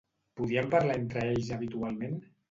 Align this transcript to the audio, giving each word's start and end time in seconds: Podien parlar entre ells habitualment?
Podien 0.39 0.69
parlar 0.71 0.95
entre 1.01 1.25
ells 1.33 1.51
habitualment? 1.57 2.17